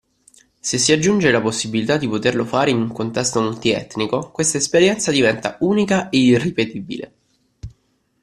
[0.59, 5.57] Se si aggiunge la possibilità di poterlo fare in un contesto multi-etnico, questa esperienza diventa
[5.59, 7.13] unica e irripetibile.